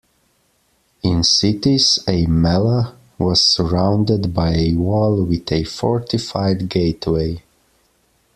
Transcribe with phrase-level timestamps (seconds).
[1.03, 7.43] In cities, a "mellah" was surrounded by a wall with a fortified gateway.